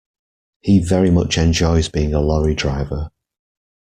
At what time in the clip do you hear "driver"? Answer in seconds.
2.55-3.11